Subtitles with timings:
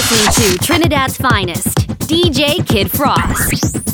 [0.00, 1.76] listening to Trinidad's finest,
[2.08, 3.89] DJ Kid Frost.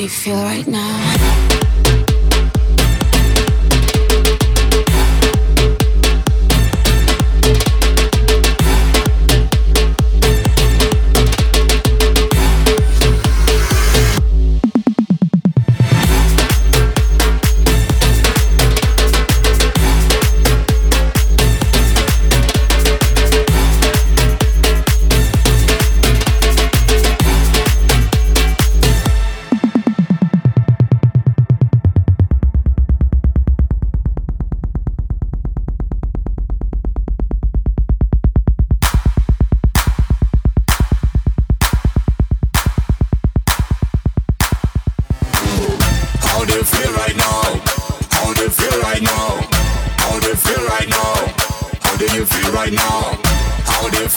[0.00, 1.09] Do you feel right now?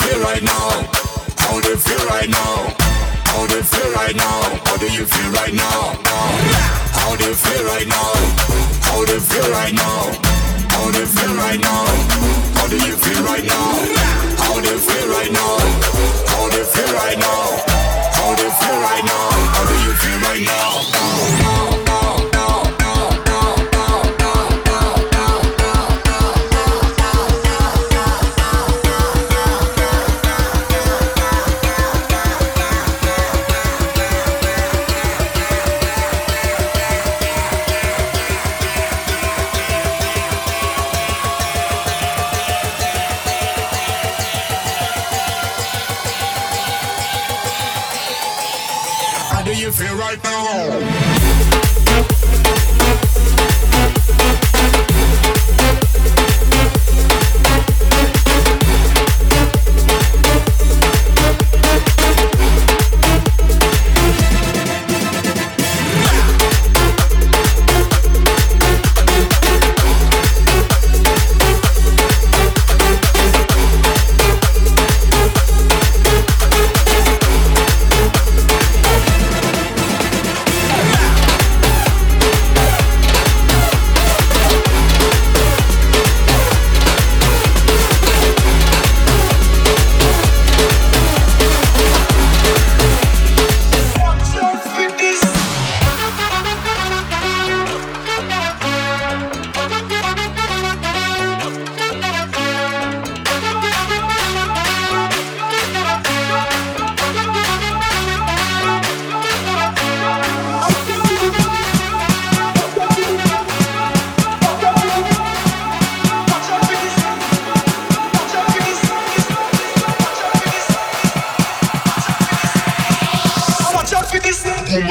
[0.04, 0.70] feel right now?
[1.38, 2.56] How do you feel right now?
[3.26, 4.42] How do you feel right now?
[4.66, 5.86] How do you feel right now?
[6.98, 8.14] How do you feel right now?
[8.84, 10.12] How do you feel right now?
[10.74, 11.86] How do you feel right now?
[12.56, 13.72] How do you feel right now?
[14.44, 15.58] How do you feel right now?
[16.28, 17.42] How do you feel right now?
[18.18, 19.30] How do you feel right now?
[19.56, 21.73] How do you feel right now?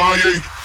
[0.02, 0.61] MIA.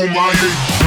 [0.00, 0.77] on my.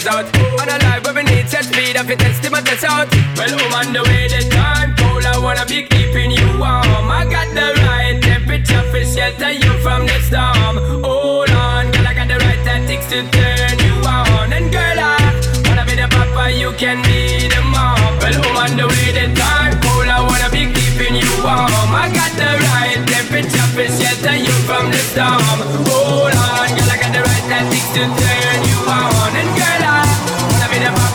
[0.00, 0.60] Confess out.
[0.60, 3.08] On a life where we need set speed, if you test it, test out.
[3.36, 7.10] Well, I'm on the way, the time cold, I wanna be keeping you warm.
[7.10, 10.76] I got the right temperature for shelter you from the storm.
[11.04, 14.52] Hold on, girl, I got the right tactics to turn you on.
[14.52, 15.16] And girl, I
[15.66, 18.18] wanna be the papa, you can be the mom.
[18.20, 21.92] Well, I'm on the way, the time cold, I wanna be keeping you warm.
[21.92, 25.58] I got the right temperature for shelter you from the storm.
[25.88, 28.69] Hold on, girl, I got the right tactics to turn you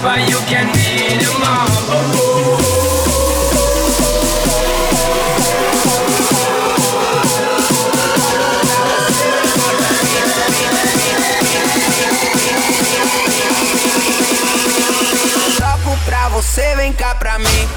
[0.06, 0.96] papa, can be
[16.36, 17.75] você, vem cá pra mim.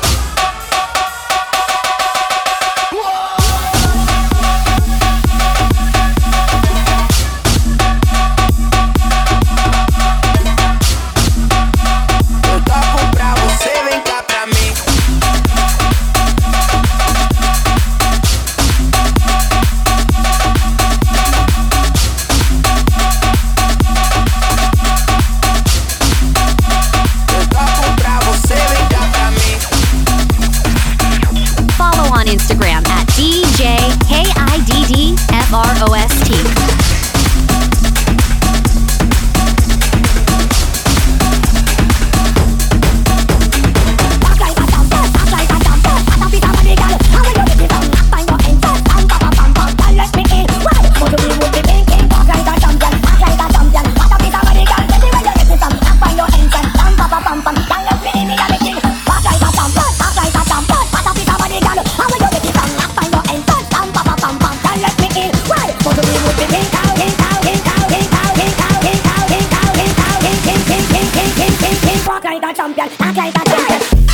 [72.59, 74.08] champion, act like a champion.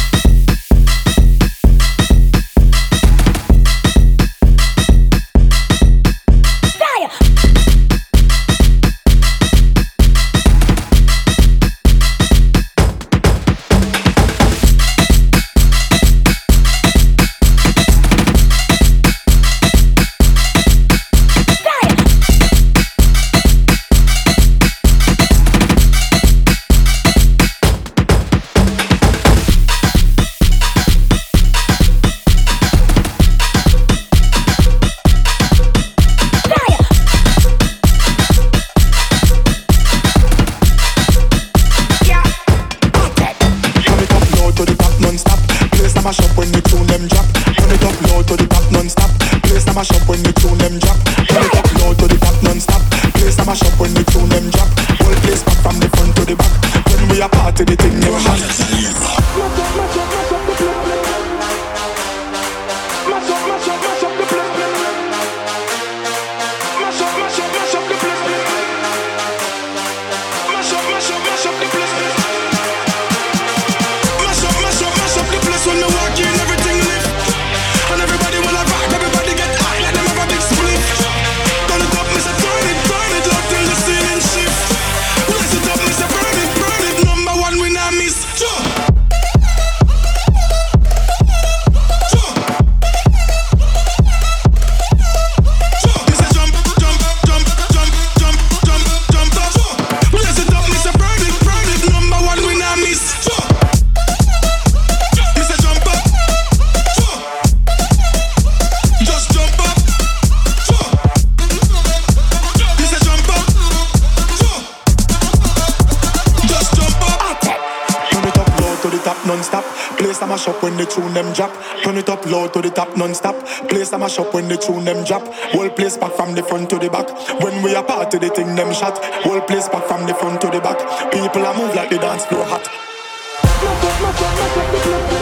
[120.35, 121.53] mash up when the tune them drop.
[121.85, 123.37] Turn it up loud to the top non-stop.
[123.69, 125.23] Place a mash up when the tune them drop.
[125.55, 127.09] Whole place back from the front to the back.
[127.41, 128.99] When we are party, the thing them shot.
[129.23, 130.79] Whole place back from the front to the back.
[131.13, 132.67] People are move like the dance floor hot.
[132.67, 135.15] Mash up, mash up, mash up the place.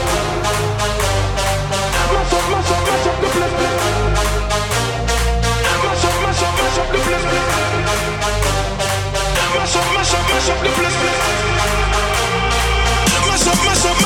[2.13, 3.57] Mash up, mash up, mash up the place.
[5.85, 7.27] Mash up, mash up, mash up the place.
[9.53, 11.02] Mash up, mash up, mash up the place.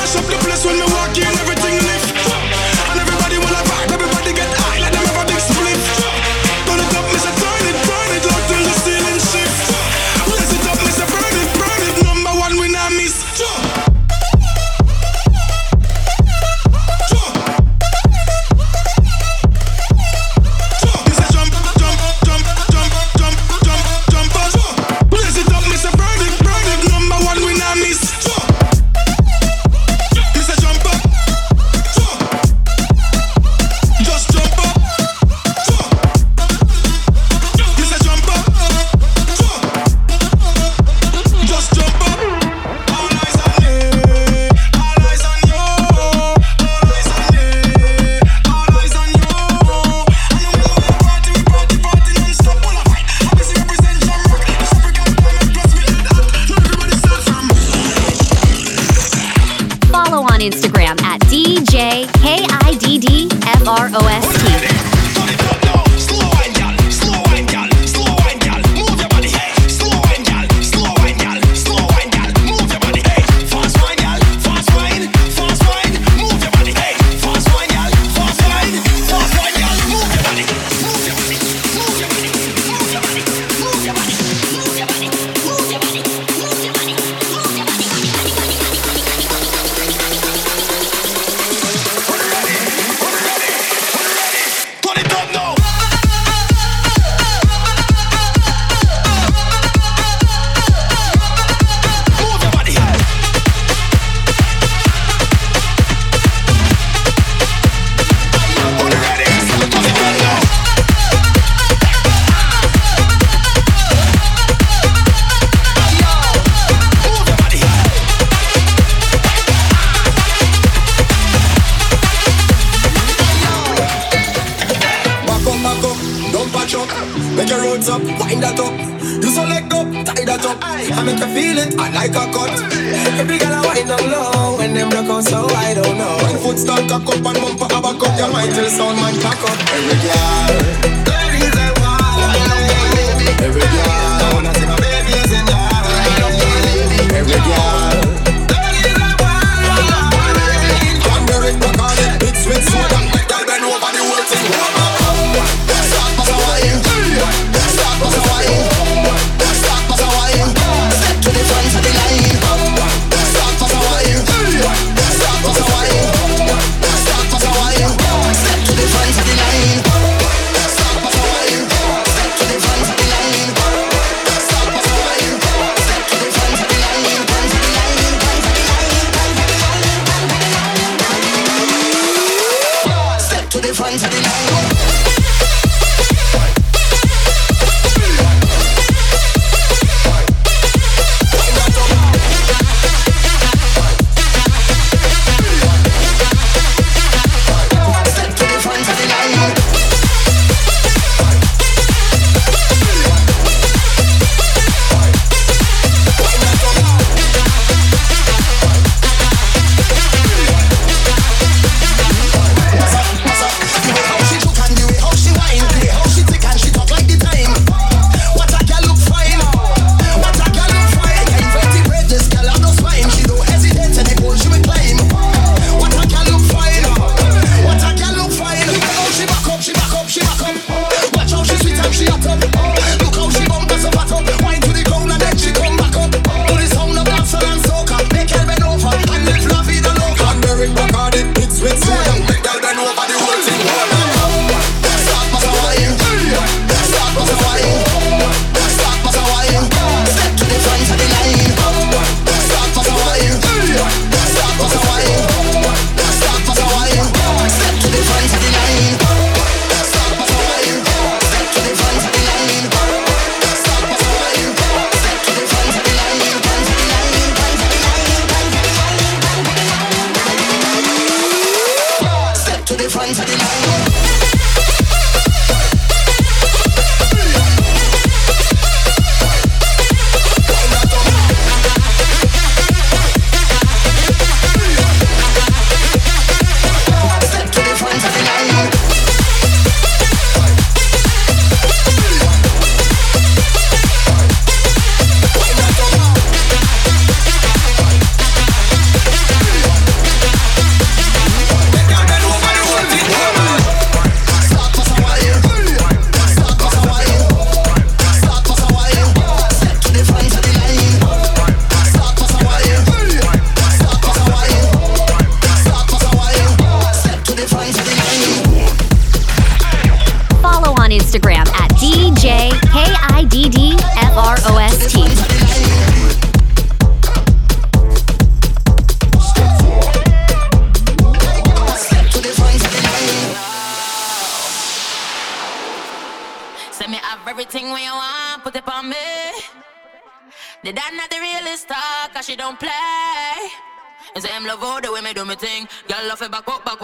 [0.07, 1.25] mash up the place when we walk in.
[1.39, 1.56] Every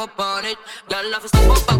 [0.03, 0.57] up on it.
[0.89, 1.72] Girl, love is up on it.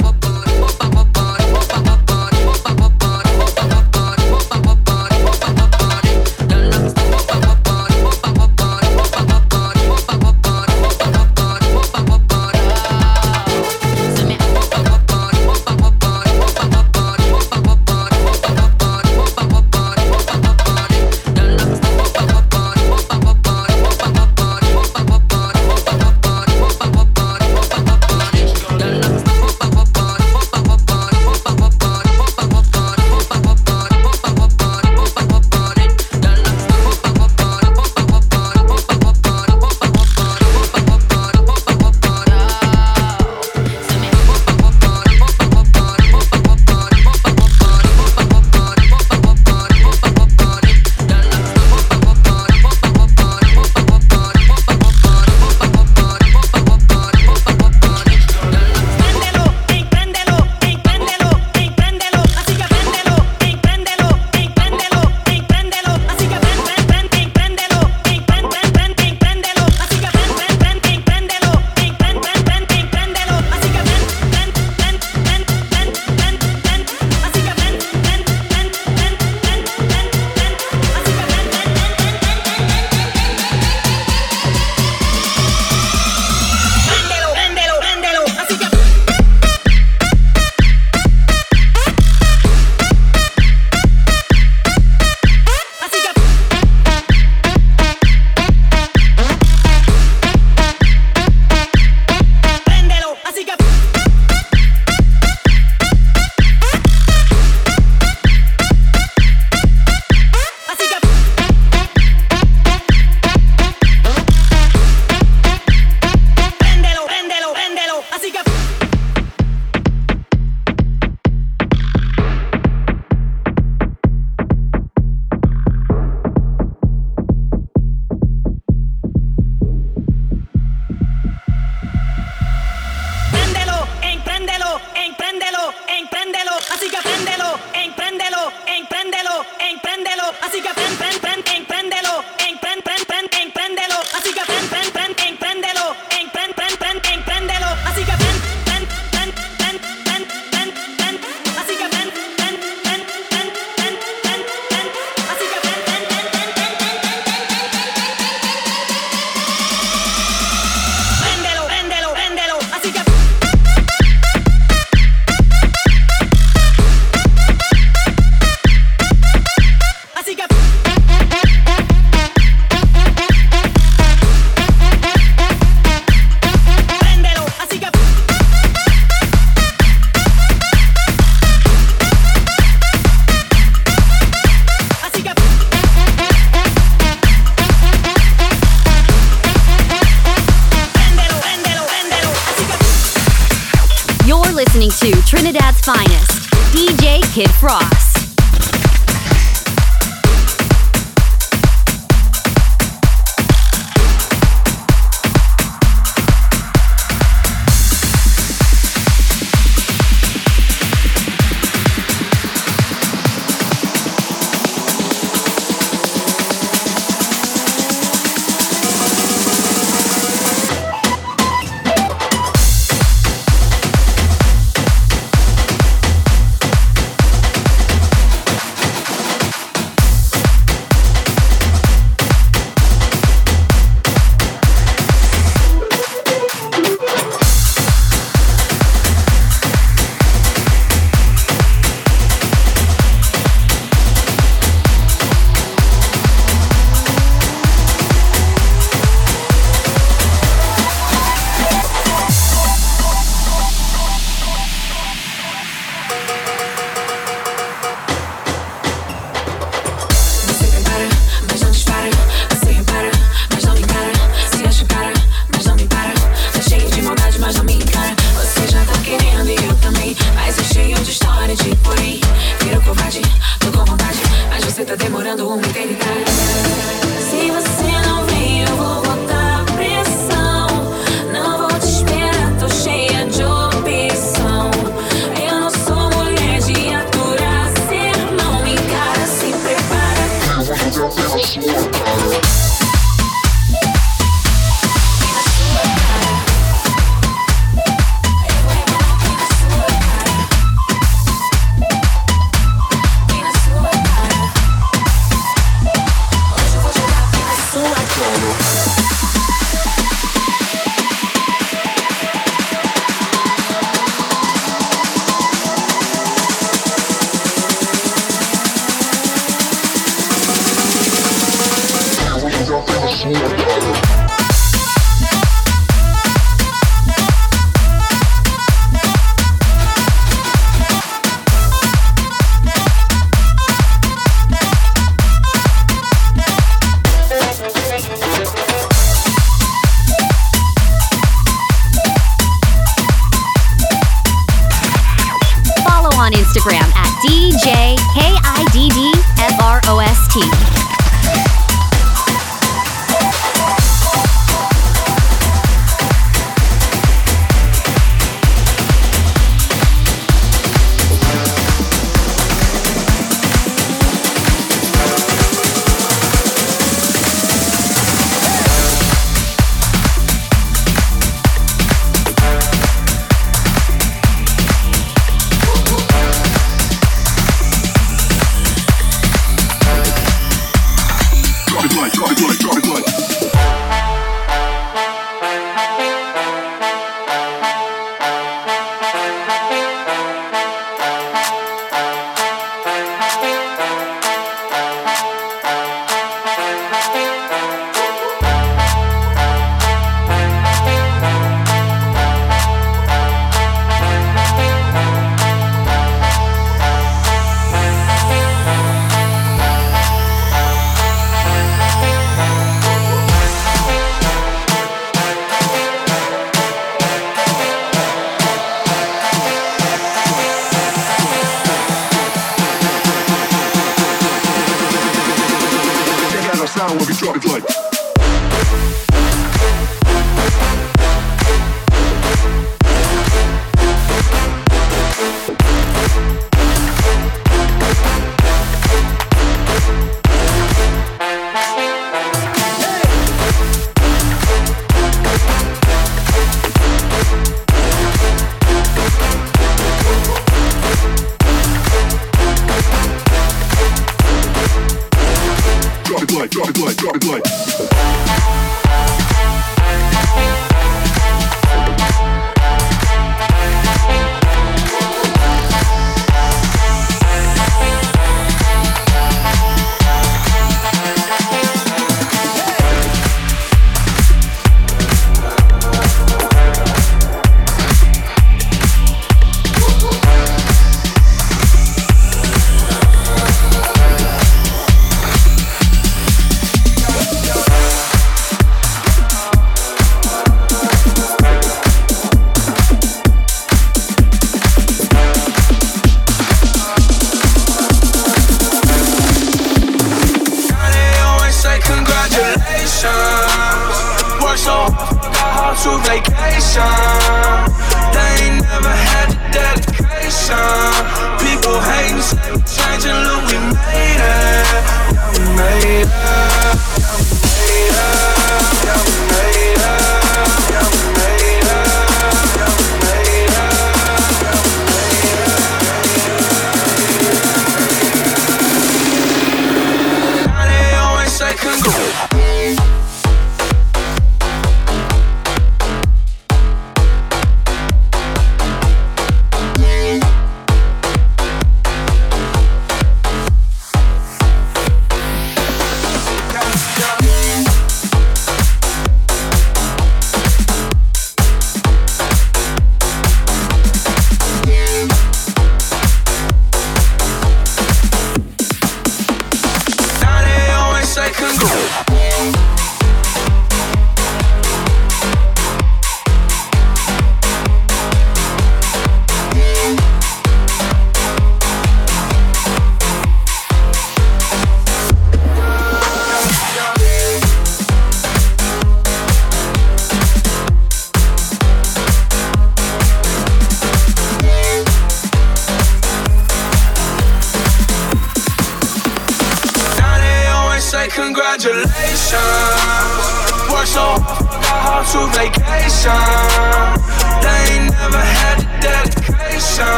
[197.34, 197.83] Kid Frost.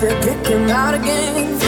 [0.00, 1.65] Have to out again.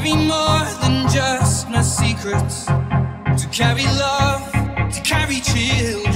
[0.01, 4.49] carry more than just my secrets, to carry love,
[4.93, 6.08] to carry chills.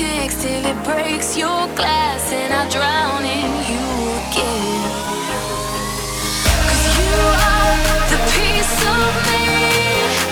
[0.00, 3.84] kicks till it breaks your glass, and I drown in you
[4.20, 4.82] again.
[6.68, 7.16] Cause you
[7.52, 7.76] are
[8.12, 10.29] the piece of me.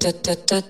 [0.00, 0.69] da da da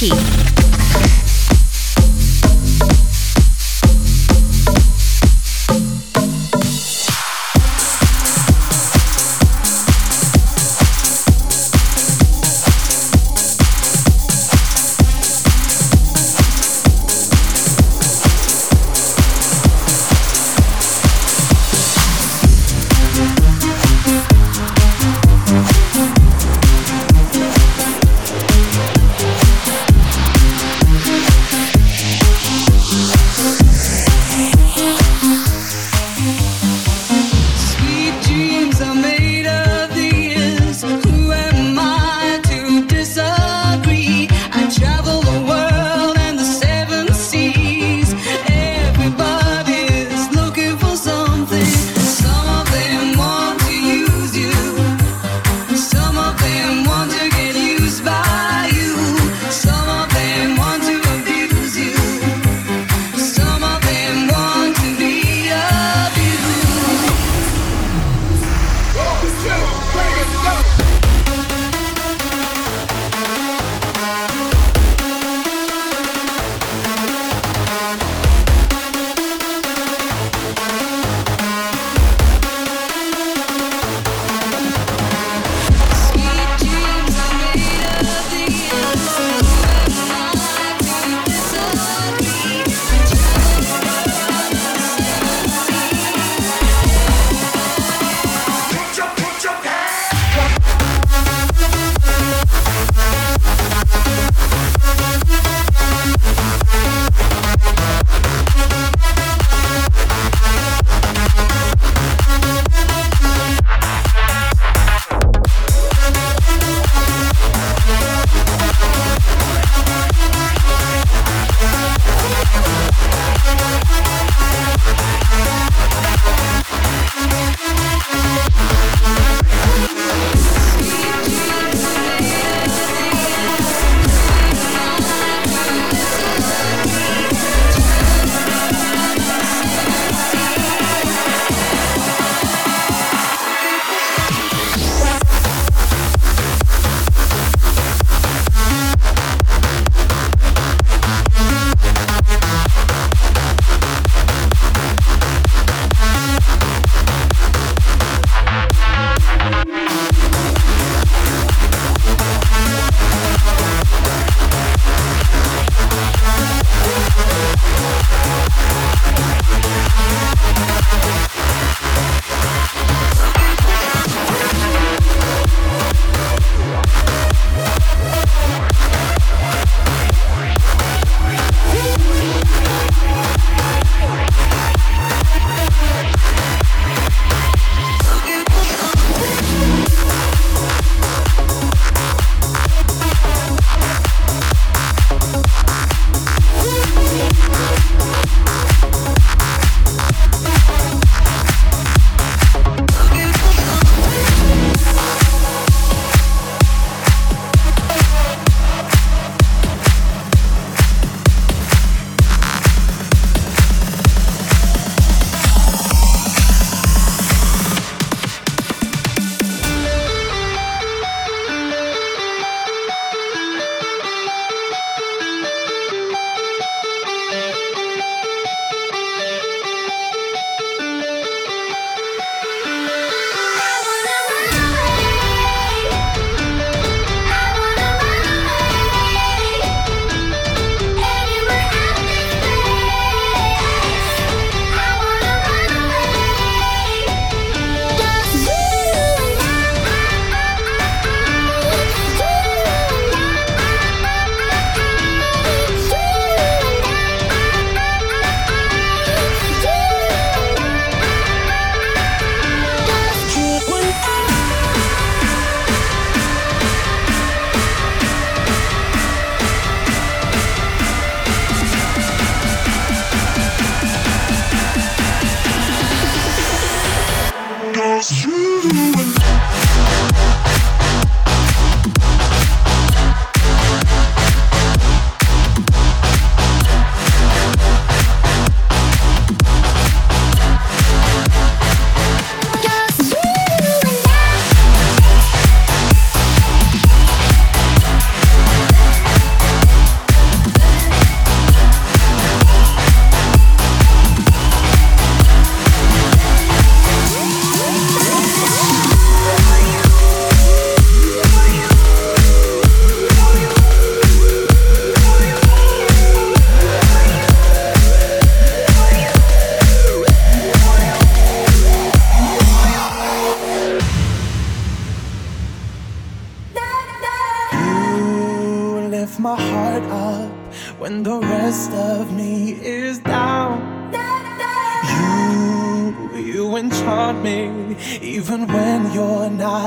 [0.00, 0.59] T.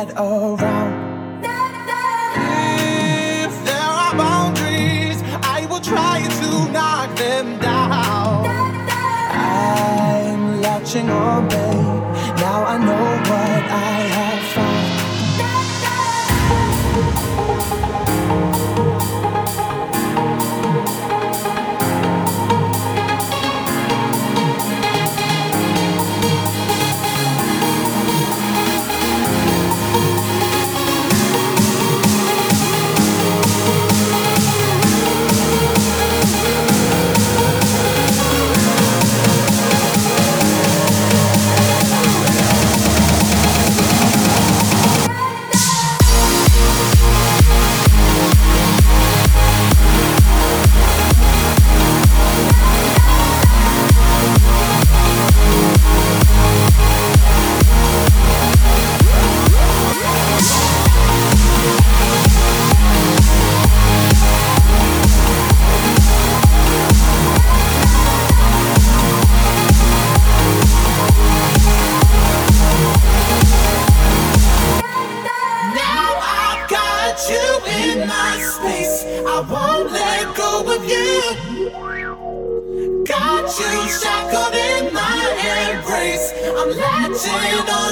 [0.05, 0.72] that around.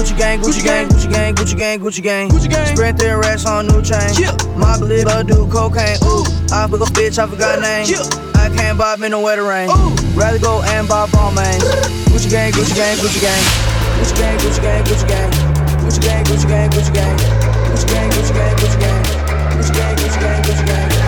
[0.00, 2.30] Gucci gang, Gucci gang, Gucci gang, Gucci gang, Gucci gang.
[2.30, 2.74] Gucci gang.
[2.74, 4.08] Sprint their racks on new chain.
[4.16, 4.32] Yeah.
[4.56, 5.98] My believe I do cocaine.
[6.04, 7.84] Ooh, I book a bitch, I forgot name.
[8.34, 9.68] I can't bob in the wetter rain.
[10.16, 11.62] Rather go and buy ball mains.
[12.08, 13.44] Gucci gang, Gucci gang, Gucci gang.
[14.00, 15.30] Gucci gang, Gucci gang, Gucci gang.
[15.84, 17.16] Gucci gang, Gucci gang, Gucci gang.
[17.68, 19.04] Gucci gang, Gucci gang, Gucci gang.
[19.04, 20.99] Gucci gang, Gucci gang, Gucci gang.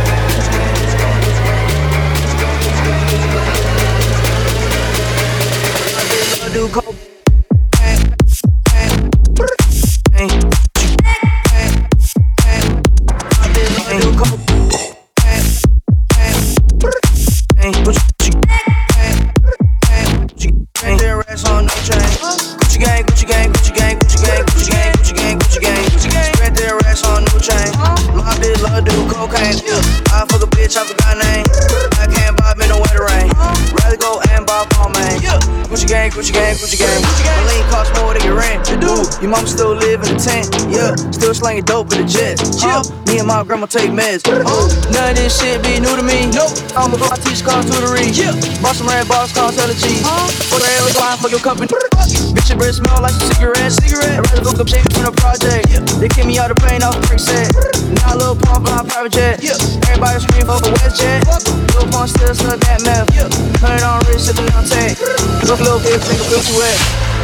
[39.33, 40.45] Mom still live in the tent.
[40.69, 42.37] Yeah, still slanging dope in the jet.
[42.61, 42.85] Chill.
[42.85, 43.09] Uh-huh.
[43.09, 44.21] Me and my grandma take meds.
[44.29, 46.29] Ooh, none of this shit be new to me.
[46.29, 46.53] Nope.
[46.77, 48.13] I'm a I teach call tutoring.
[48.13, 48.37] Yeah.
[48.61, 50.05] Boss some red balls, call tell the G.
[50.05, 50.61] For uh-huh.
[50.61, 51.65] the hell is fine for your company.
[51.65, 53.73] Bitch, your breath smell like a cigarette.
[53.73, 54.21] Cigarette.
[54.21, 55.65] I'd rather go up shit from the project.
[55.97, 57.57] They kick me out the plane off the brick set.
[58.05, 59.41] Now little pump on private jet.
[59.41, 59.57] Yeah.
[59.89, 61.25] Everybody scream for the West jet.
[61.73, 63.09] Little pump still stuck that meth.
[63.17, 63.33] Yeah.
[63.65, 65.01] Turn on wrist, sipping on tech.
[65.49, 67.22] Look little bit, finger feel too wet.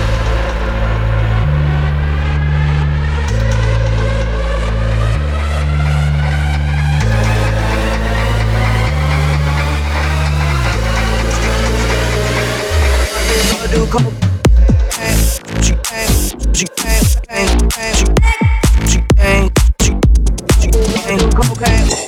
[13.79, 14.13] Do coke.
[15.63, 18.07] She came, she came, came, came, she
[18.91, 19.51] she came,
[19.83, 19.93] she
[20.61, 20.69] she
[21.07, 21.87] came, do cocaine.
[21.87, 22.08] She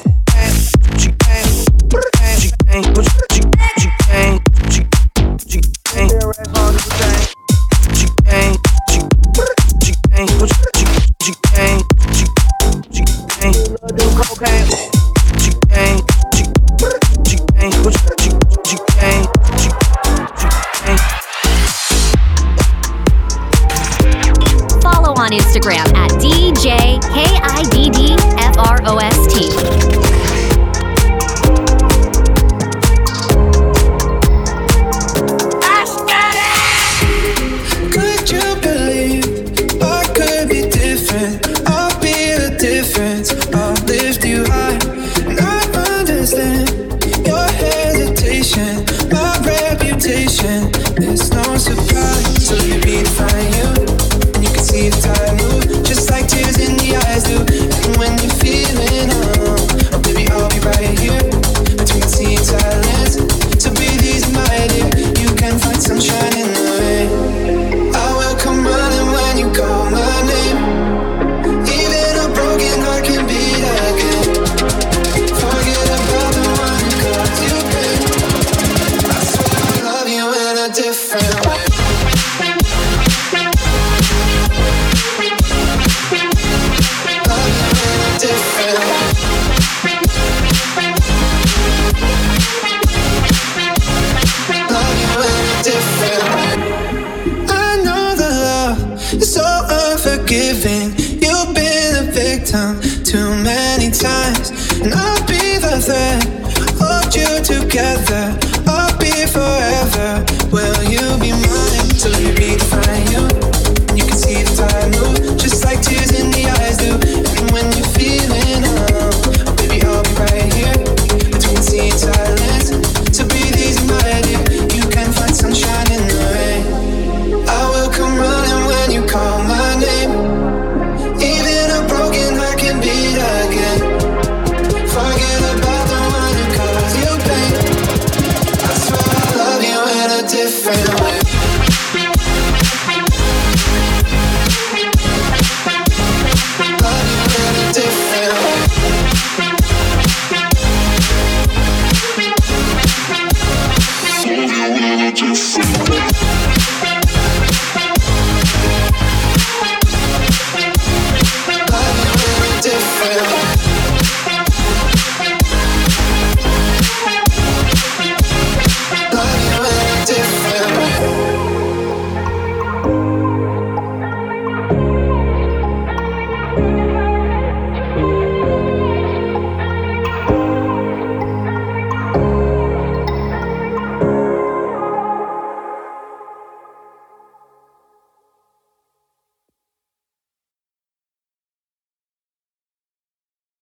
[81.00, 81.69] feel.